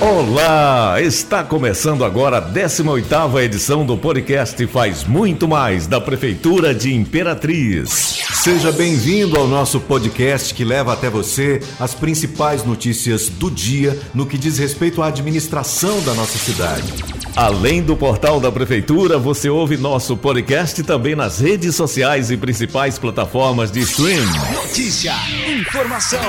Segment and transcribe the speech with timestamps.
[0.00, 1.00] Olá!
[1.00, 7.90] Está começando agora a 18ª edição do podcast Faz Muito Mais da Prefeitura de Imperatriz.
[8.32, 14.26] Seja bem-vindo ao nosso podcast que leva até você as principais notícias do dia no
[14.26, 17.23] que diz respeito à administração da nossa cidade.
[17.36, 22.96] Além do portal da Prefeitura, você ouve nosso podcast também nas redes sociais e principais
[22.96, 24.24] plataformas de stream.
[24.52, 25.12] Notícia,
[25.48, 26.20] informação.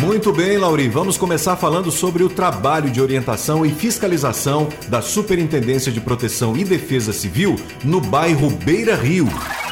[0.00, 5.90] Muito bem, Lauri, vamos começar falando sobre o trabalho de orientação e fiscalização da Superintendência
[5.90, 9.28] de Proteção e Defesa Civil no bairro Beira Rio.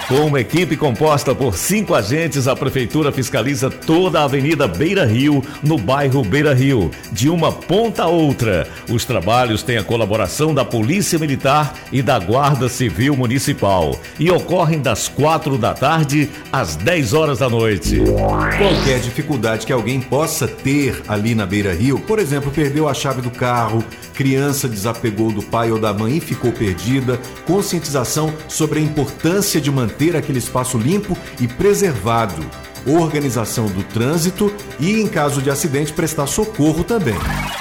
[0.09, 5.43] Com uma equipe composta por cinco agentes, a Prefeitura fiscaliza toda a Avenida Beira Rio,
[5.62, 8.66] no bairro Beira Rio, de uma ponta a outra.
[8.91, 14.80] Os trabalhos têm a colaboração da Polícia Militar e da Guarda Civil Municipal e ocorrem
[14.80, 18.01] das quatro da tarde às 10 horas da noite.
[18.01, 23.23] Qualquer dificuldade que alguém possa ter ali na Beira Rio, por exemplo, perdeu a chave
[23.23, 28.82] do carro, criança desapegou do pai ou da mãe e ficou perdida, conscientização sobre a
[28.82, 32.45] importância de manter aquele espaço limpo e preservado
[32.87, 37.15] organização do trânsito e, em caso de acidente, prestar socorro também.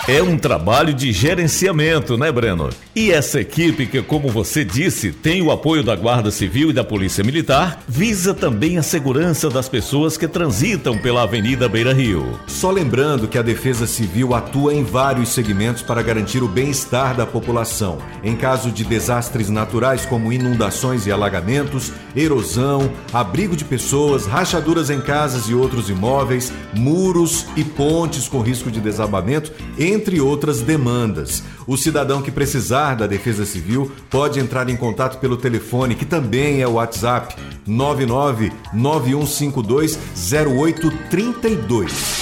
[0.08, 2.69] É um trabalho de gerenciamento, né, Breno?
[2.95, 6.83] E essa equipe, que, como você disse, tem o apoio da Guarda Civil e da
[6.83, 12.39] Polícia Militar, visa também a segurança das pessoas que transitam pela Avenida Beira Rio.
[12.47, 17.25] Só lembrando que a Defesa Civil atua em vários segmentos para garantir o bem-estar da
[17.25, 18.00] população.
[18.23, 25.00] Em caso de desastres naturais como inundações e alagamentos, erosão, abrigo de pessoas, rachaduras em
[25.11, 31.43] casas e outros imóveis, muros e pontes com risco de desabamento, entre outras demandas.
[31.67, 36.61] O cidadão que precisar da Defesa Civil pode entrar em contato pelo telefone, que também
[36.61, 37.35] é o WhatsApp
[37.67, 39.99] 99 9152
[40.47, 42.20] 0832.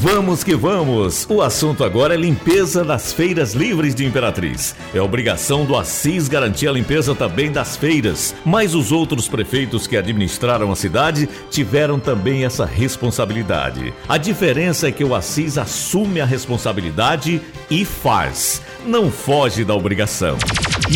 [0.00, 1.26] Vamos que vamos!
[1.28, 4.76] O assunto agora é limpeza das feiras livres de Imperatriz.
[4.94, 9.96] É obrigação do Assis garantir a limpeza também das feiras, mas os outros prefeitos que
[9.96, 13.92] administraram a cidade tiveram também essa responsabilidade.
[14.08, 20.38] A diferença é que o Assis assume a responsabilidade e faz, não foge da obrigação.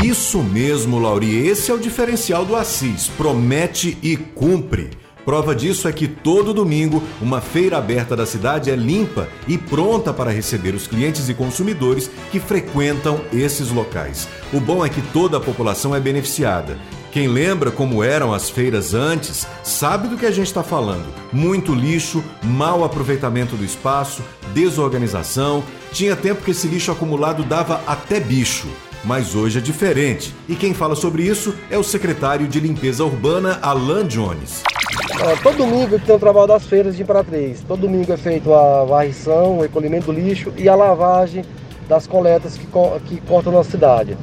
[0.05, 5.02] Isso mesmo, Lauri, esse é o diferencial do Assis: promete e cumpre.
[5.25, 10.13] Prova disso é que todo domingo uma feira aberta da cidade é limpa e pronta
[10.13, 14.29] para receber os clientes e consumidores que frequentam esses locais.
[14.53, 16.77] O bom é que toda a população é beneficiada.
[17.13, 21.05] Quem lembra como eram as feiras antes sabe do que a gente está falando.
[21.31, 24.23] Muito lixo, mau aproveitamento do espaço,
[24.55, 25.63] desorganização.
[25.93, 28.67] Tinha tempo que esse lixo acumulado dava até bicho.
[29.05, 30.35] Mas hoje é diferente.
[30.49, 34.63] E quem fala sobre isso é o secretário de Limpeza Urbana, Alan Jones.
[34.93, 37.63] É, todo domingo tem o trabalho das feiras de Imperatriz.
[37.67, 41.45] Todo domingo é feito a varrição, o recolhimento do lixo e a lavagem
[41.89, 42.67] das coletas que,
[43.07, 44.17] que cortam na cidade.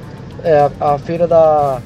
[0.43, 1.81] É a, a feira da,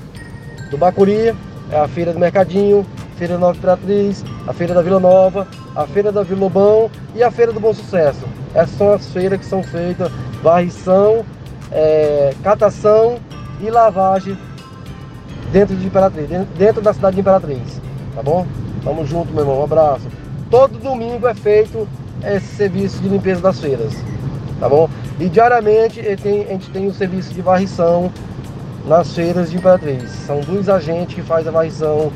[0.70, 1.34] do Bacuri,
[1.72, 2.86] é a feira do Mercadinho,
[3.18, 7.24] feira da Nova Imperatriz, a feira da Vila Nova, a feira da Vila Lobão e
[7.24, 8.26] a feira do Bom Sucesso.
[8.54, 10.12] Essas são as feiras que são feitas
[10.42, 11.26] varrição,
[11.72, 13.18] é, catação
[13.62, 14.38] e lavagem
[15.52, 16.28] dentro de Imperatriz,
[16.58, 17.82] dentro da cidade de Imperatriz,
[18.14, 18.46] tá bom?
[18.84, 19.60] Tamo junto, meu irmão.
[19.60, 20.08] Um abraço.
[20.50, 21.88] Todo domingo é feito
[22.24, 23.94] esse serviço de limpeza das feiras.
[24.60, 24.90] Tá bom?
[25.20, 28.12] E diariamente a gente tem o serviço de varrição
[28.88, 30.10] nas feiras de Imperatriz.
[30.26, 32.12] São dois agentes que fazem a varrição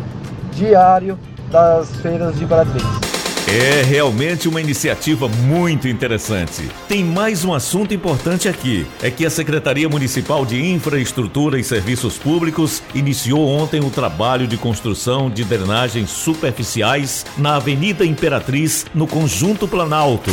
[0.51, 1.17] diário
[1.51, 3.06] das feiras de Imperatriz.
[3.49, 6.69] É realmente uma iniciativa muito interessante.
[6.85, 12.17] Tem mais um assunto importante aqui: é que a Secretaria Municipal de Infraestrutura e Serviços
[12.17, 19.65] Públicos iniciou ontem o trabalho de construção de drenagens superficiais na Avenida Imperatriz, no Conjunto
[19.65, 20.31] Planalto.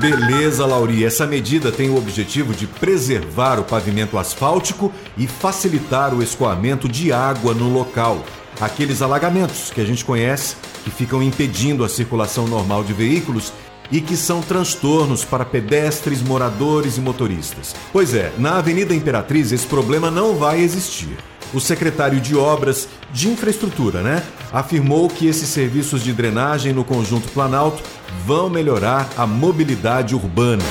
[0.00, 1.04] Beleza, Lauri.
[1.04, 7.12] Essa medida tem o objetivo de preservar o pavimento asfáltico e facilitar o escoamento de
[7.12, 8.24] água no local.
[8.58, 13.52] Aqueles alagamentos que a gente conhece que ficam impedindo a circulação normal de veículos
[13.90, 17.74] e que são transtornos para pedestres, moradores e motoristas.
[17.92, 21.16] Pois é, na Avenida Imperatriz esse problema não vai existir.
[21.52, 27.28] O secretário de Obras de Infraestrutura, né, afirmou que esses serviços de drenagem no conjunto
[27.28, 27.82] Planalto
[28.24, 30.64] vão melhorar a mobilidade urbana.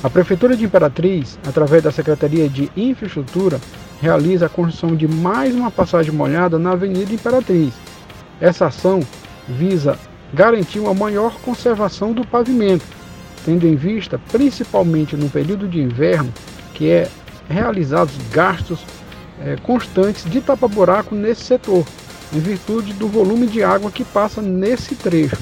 [0.00, 3.60] A Prefeitura de Imperatriz, através da Secretaria de Infraestrutura,
[4.00, 7.74] realiza a construção de mais uma passagem molhada na Avenida Imperatriz.
[8.40, 9.00] Essa ação
[9.48, 9.98] visa
[10.32, 12.84] garantir uma maior conservação do pavimento,
[13.44, 16.32] tendo em vista, principalmente no período de inverno,
[16.74, 17.08] que é
[17.48, 18.80] realizados gastos
[19.40, 21.84] é, constantes de tapa-buraco nesse setor,
[22.32, 25.38] em virtude do volume de água que passa nesse trecho.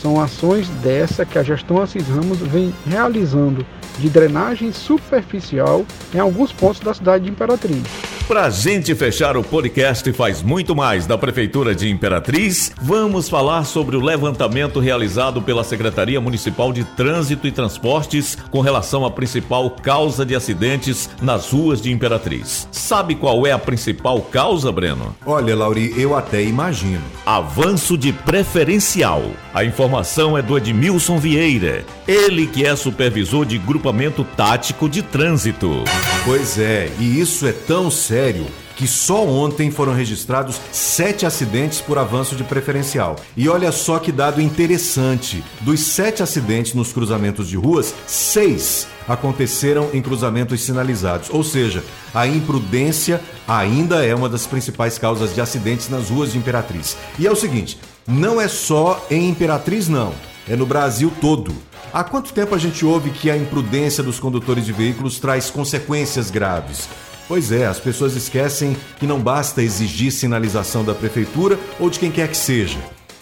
[0.00, 3.66] São ações dessa que a gestão Assis Ramos vem realizando
[3.98, 5.84] de drenagem superficial
[6.14, 8.09] em alguns pontos da cidade de Imperatriz.
[8.30, 13.96] Pra gente fechar o podcast Faz Muito Mais da Prefeitura de Imperatriz, vamos falar sobre
[13.96, 20.24] o levantamento realizado pela Secretaria Municipal de Trânsito e Transportes com relação à principal causa
[20.24, 22.68] de acidentes nas ruas de Imperatriz.
[22.70, 25.12] Sabe qual é a principal causa, Breno?
[25.26, 27.02] Olha, Lauri, eu até imagino.
[27.26, 29.24] Avanço de preferencial.
[29.52, 35.82] A informação é do Edmilson Vieira, ele que é supervisor de grupamento tático de trânsito.
[36.24, 38.46] Pois é, e isso é tão sério
[38.76, 43.16] que só ontem foram registrados sete acidentes por avanço de preferencial.
[43.36, 49.90] E olha só que dado interessante: dos sete acidentes nos cruzamentos de ruas, seis aconteceram
[49.92, 51.28] em cruzamentos sinalizados.
[51.30, 51.84] Ou seja,
[52.14, 56.96] a imprudência ainda é uma das principais causas de acidentes nas ruas de Imperatriz.
[57.18, 60.14] E é o seguinte: não é só em Imperatriz, não.
[60.48, 61.52] É no Brasil todo.
[61.92, 66.30] Há quanto tempo a gente ouve que a imprudência dos condutores de veículos traz consequências
[66.30, 66.88] graves?
[67.30, 72.10] Pois é, as pessoas esquecem que não basta exigir sinalização da prefeitura ou de quem
[72.10, 72.80] quer que seja.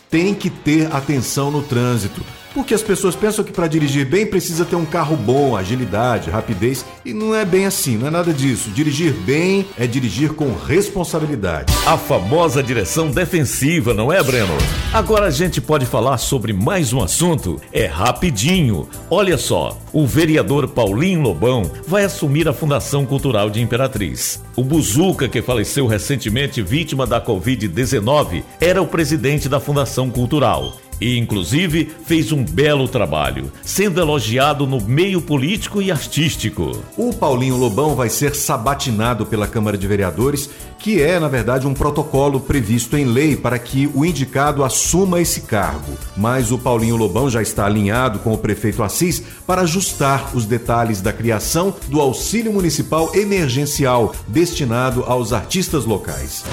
[0.08, 2.22] Tem que ter atenção no trânsito,
[2.54, 6.84] porque as pessoas pensam que para dirigir bem precisa ter um carro bom, agilidade, rapidez,
[7.04, 8.70] e não é bem assim, não é nada disso.
[8.70, 11.72] Dirigir bem é dirigir com responsabilidade.
[11.86, 14.56] A famosa direção defensiva, não é, Breno?
[14.92, 18.88] Agora a gente pode falar sobre mais um assunto, é rapidinho.
[19.10, 24.42] Olha só, o vereador Paulinho Lobão vai assumir a Fundação Cultural de Imperatriz.
[24.56, 31.18] O Buzuca, que faleceu recentemente vítima da Covid-19, era o presidente da Fundação Cultural e,
[31.18, 36.82] inclusive, fez um belo trabalho, sendo elogiado no meio político e artístico.
[36.96, 41.74] O Paulinho Lobão vai ser sabatinado pela Câmara de Vereadores, que é, na verdade, um
[41.74, 45.92] protocolo previsto em lei para que o indicado assuma esse cargo.
[46.16, 51.00] Mas o Paulinho Lobão já está alinhado com o prefeito Assis para ajustar os detalhes
[51.00, 56.44] da criação do auxílio municipal emergencial destinado aos artistas locais.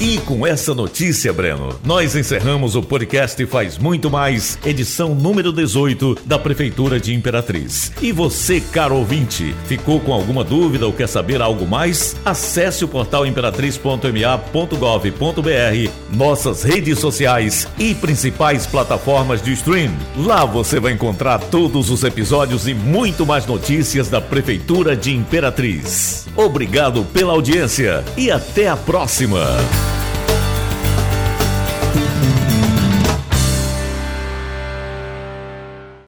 [0.00, 6.18] E com essa notícia, Breno, nós encerramos o podcast Faz Muito Mais, edição número 18
[6.24, 7.92] da Prefeitura de Imperatriz.
[8.02, 12.16] E você, caro ouvinte, ficou com alguma dúvida ou quer saber algo mais?
[12.24, 19.92] Acesse o portal imperatriz.ma.gov.br, nossas redes sociais e principais plataformas de stream.
[20.16, 26.26] Lá você vai encontrar todos os episódios e muito mais notícias da Prefeitura de Imperatriz.
[26.34, 29.91] Obrigado pela audiência e até a próxima!